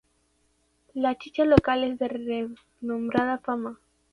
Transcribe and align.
La 0.95 1.13
chicha 1.15 1.45
local 1.45 1.83
es 1.83 1.99
de 1.99 2.07
renombrada 2.07 3.37
fama. 3.37 3.77